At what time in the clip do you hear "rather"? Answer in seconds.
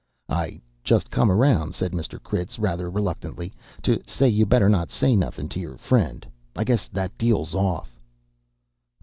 2.57-2.89